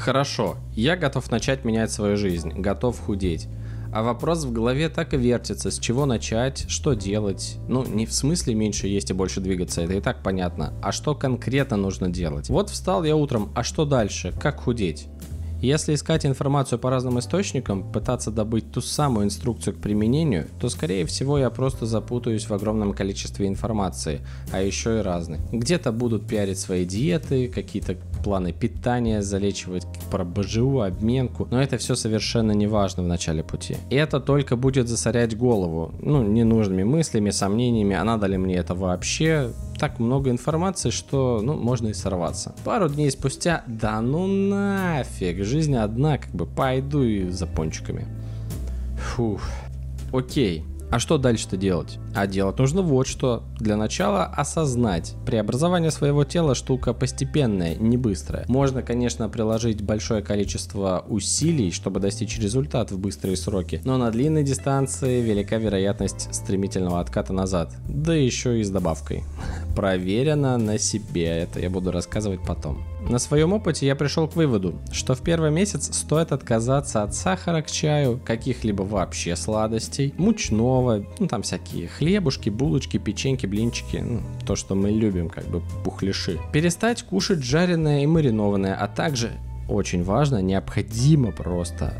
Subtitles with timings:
[0.00, 3.48] Хорошо, я готов начать менять свою жизнь, готов худеть.
[3.92, 7.58] А вопрос в голове так и вертится, с чего начать, что делать.
[7.68, 10.72] Ну, не в смысле меньше есть и больше двигаться, это и так понятно.
[10.82, 12.48] А что конкретно нужно делать?
[12.48, 14.32] Вот встал я утром, а что дальше?
[14.40, 15.06] Как худеть?
[15.60, 21.04] Если искать информацию по разным источникам, пытаться добыть ту самую инструкцию к применению, то скорее
[21.04, 25.40] всего я просто запутаюсь в огромном количестве информации, а еще и разной.
[25.52, 31.94] Где-то будут пиарить свои диеты, какие-то планы питания, залечивать про БЖУ, обменку, но это все
[31.94, 33.76] совершенно не важно в начале пути.
[33.90, 38.74] И это только будет засорять голову, ну, ненужными мыслями, сомнениями, а надо ли мне это
[38.74, 42.54] вообще, так много информации, что, ну, можно и сорваться.
[42.64, 48.06] Пару дней спустя, да ну нафиг, жизнь одна, как бы пойду и за пончиками.
[48.98, 49.42] Фух.
[50.12, 51.98] Окей, а что дальше-то делать?
[52.14, 53.44] А делать нужно вот что.
[53.58, 55.14] Для начала осознать.
[55.24, 58.44] Преобразование своего тела штука постепенная, не быстрая.
[58.48, 64.42] Можно, конечно, приложить большое количество усилий, чтобы достичь результат в быстрые сроки, но на длинной
[64.42, 67.72] дистанции велика вероятность стремительного отката назад.
[67.88, 69.22] Да еще и с добавкой.
[69.76, 72.89] Проверено на себе, это я буду рассказывать потом.
[73.08, 77.62] На своем опыте я пришел к выводу, что в первый месяц стоит отказаться от сахара
[77.62, 84.54] к чаю, каких-либо вообще сладостей, мучного, ну там всякие хлебушки, булочки, печеньки, блинчики, ну, то,
[84.56, 86.38] что мы любим, как бы пухляши.
[86.52, 89.30] Перестать кушать жареное и маринованное, а также
[89.68, 91.94] очень важно, необходимо просто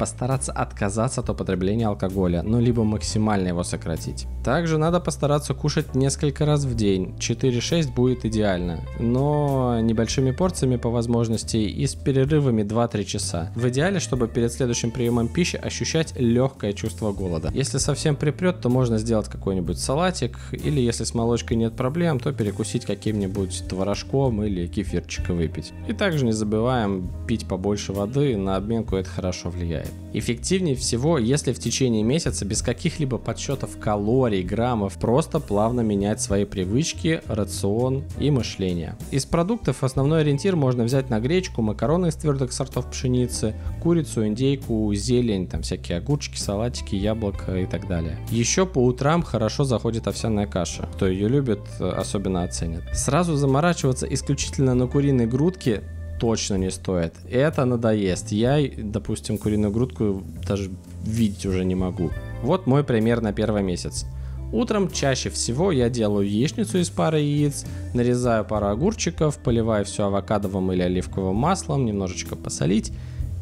[0.00, 4.26] постараться отказаться от употребления алкоголя, ну либо максимально его сократить.
[4.42, 10.88] Также надо постараться кушать несколько раз в день, 4-6 будет идеально, но небольшими порциями по
[10.88, 13.52] возможности и с перерывами 2-3 часа.
[13.54, 17.50] В идеале, чтобы перед следующим приемом пищи ощущать легкое чувство голода.
[17.52, 22.32] Если совсем припрет, то можно сделать какой-нибудь салатик, или если с молочкой нет проблем, то
[22.32, 25.74] перекусить каким-нибудь творожком или кефирчика выпить.
[25.88, 29.89] И также не забываем пить побольше воды, на обменку это хорошо влияет.
[30.12, 36.44] Эффективнее всего, если в течение месяца без каких-либо подсчетов калорий, граммов, просто плавно менять свои
[36.44, 38.96] привычки, рацион и мышление.
[39.12, 44.92] Из продуктов основной ориентир можно взять на гречку, макароны из твердых сортов пшеницы, курицу, индейку,
[44.94, 48.18] зелень, там всякие огурчики, салатики, яблоко и так далее.
[48.30, 50.88] Еще по утрам хорошо заходит овсяная каша.
[50.94, 52.82] Кто ее любит, особенно оценит.
[52.94, 55.82] Сразу заморачиваться исключительно на куриной грудке
[56.20, 57.14] точно не стоит.
[57.28, 58.30] Это надоест.
[58.30, 60.70] Я, допустим, куриную грудку даже
[61.04, 62.10] видеть уже не могу.
[62.42, 64.06] Вот мой пример на первый месяц.
[64.52, 67.64] Утром чаще всего я делаю яичницу из пары яиц,
[67.94, 72.92] нарезаю пару огурчиков, поливаю все авокадовым или оливковым маслом, немножечко посолить,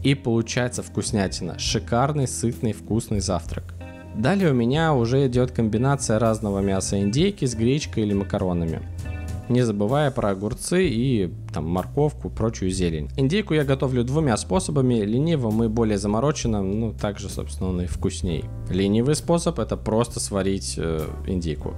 [0.04, 1.58] и получается вкуснятина.
[1.58, 3.74] Шикарный, сытный, вкусный завтрак.
[4.14, 8.82] Далее у меня уже идет комбинация разного мяса индейки с гречкой или макаронами
[9.48, 13.10] не забывая про огурцы и там морковку, прочую зелень.
[13.16, 18.44] Индейку я готовлю двумя способами, ленивым и более замороченным, ну также, собственно, он и вкусней.
[18.70, 21.74] Ленивый способ это просто сварить э, индейку.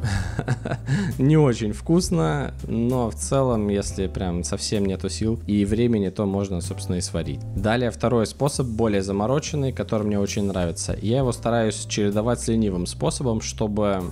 [1.19, 6.60] Не очень вкусно, но в целом, если прям совсем нету сил и времени, то можно,
[6.60, 7.41] собственно, и сварить.
[7.54, 10.97] Далее второй способ, более замороченный, который мне очень нравится.
[11.00, 14.03] Я его стараюсь чередовать с ленивым способом, чтобы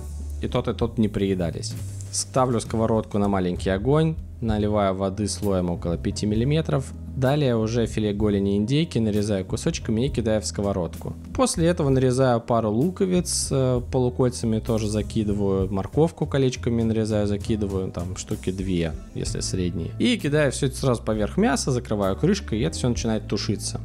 [0.41, 1.73] и тот, и тот не приедались.
[2.11, 6.81] Ставлю сковородку на маленький огонь, наливаю воды слоем около 5 мм.
[7.15, 11.13] Далее уже филе голени индейки нарезаю кусочками и кидаю в сковородку.
[11.35, 18.51] После этого нарезаю пару луковиц, э, полукольцами тоже закидываю, морковку колечками нарезаю, закидываю, там штуки
[18.51, 19.91] две, если средние.
[19.99, 23.81] И кидаю все это сразу поверх мяса, закрываю крышкой и это все начинает тушиться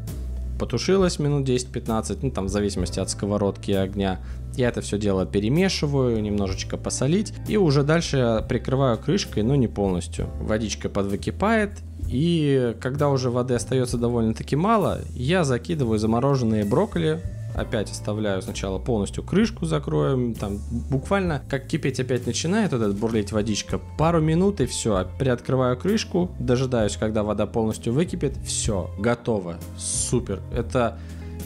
[0.64, 4.20] потушилось минут 10-15, ну там в зависимости от сковородки и огня.
[4.56, 10.26] Я это все дело перемешиваю, немножечко посолить и уже дальше прикрываю крышкой, но не полностью.
[10.40, 11.72] Водичка подвыкипает
[12.08, 17.20] и когда уже воды остается довольно-таки мало, я закидываю замороженные брокколи
[17.54, 20.58] опять оставляю сначала полностью крышку закроем, там
[20.90, 26.96] буквально как кипеть опять начинает этот бурлить водичка, пару минут и все, приоткрываю крышку, дожидаюсь,
[26.96, 30.98] когда вода полностью выкипит, все, готово, супер, это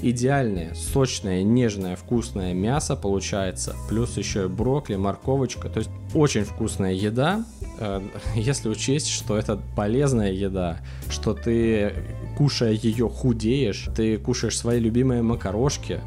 [0.03, 6.93] идеальное, сочное, нежное, вкусное мясо получается, плюс еще и брокколи, морковочка, то есть очень вкусная
[6.93, 7.45] еда,
[7.79, 8.01] э,
[8.35, 10.79] если учесть, что это полезная еда,
[11.09, 11.93] что ты,
[12.37, 16.01] кушая ее, худеешь, ты кушаешь свои любимые макарошки,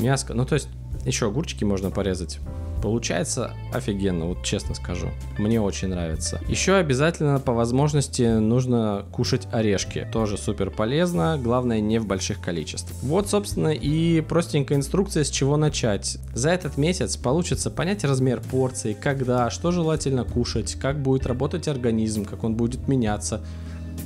[0.00, 0.68] мяско, ну то есть
[1.04, 2.38] еще огурчики можно порезать,
[2.80, 5.08] Получается офигенно, вот честно скажу.
[5.38, 6.40] Мне очень нравится.
[6.48, 10.08] Еще обязательно по возможности нужно кушать орешки.
[10.12, 12.96] Тоже супер полезно, главное не в больших количествах.
[13.02, 16.18] Вот, собственно, и простенькая инструкция, с чего начать.
[16.34, 22.24] За этот месяц получится понять размер порции, когда, что желательно кушать, как будет работать организм,
[22.24, 23.42] как он будет меняться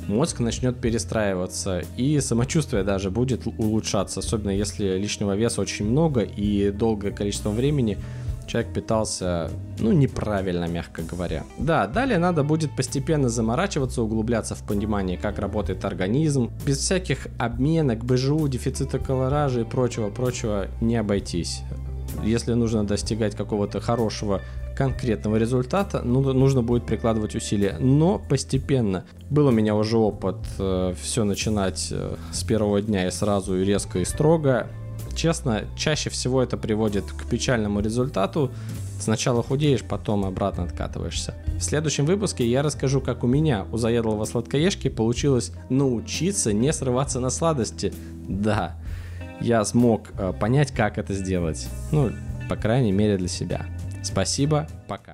[0.07, 6.71] мозг начнет перестраиваться, и самочувствие даже будет улучшаться, особенно если лишнего веса очень много и
[6.71, 7.97] долгое количество времени
[8.47, 11.43] человек питался, ну, неправильно, мягко говоря.
[11.57, 16.51] Да, далее надо будет постепенно заморачиваться, углубляться в понимание, как работает организм.
[16.65, 21.61] Без всяких обменок, БЖУ, дефицита колоража и прочего-прочего не обойтись.
[22.23, 24.41] Если нужно достигать какого-то хорошего
[24.75, 29.05] конкретного результата, ну, нужно будет прикладывать усилия, но постепенно.
[29.29, 33.63] Был у меня уже опыт э, все начинать э, с первого дня и сразу и
[33.63, 34.67] резко и строго
[35.15, 38.51] честно, чаще всего это приводит к печальному результату.
[38.99, 41.35] Сначала худеешь, потом обратно откатываешься.
[41.57, 47.19] В следующем выпуске я расскажу, как у меня, у заядлого сладкоежки, получилось научиться не срываться
[47.19, 47.93] на сладости.
[48.27, 48.75] Да,
[49.41, 51.67] я смог э, понять, как это сделать.
[51.91, 52.11] Ну,
[52.49, 53.65] по крайней мере для себя.
[54.03, 55.13] Спасибо, пока.